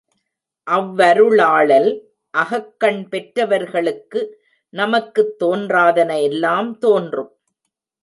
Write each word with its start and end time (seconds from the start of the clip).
அவ்வருளாளல் 0.67 1.89
அகக்கண் 2.33 3.07
பெற்றவர்களுக்கு 3.09 4.23
நமக்குத் 4.73 5.35
தோன்றாதன 5.43 6.21
எல்லாம் 6.21 6.77
தோன்றும். 6.79 7.33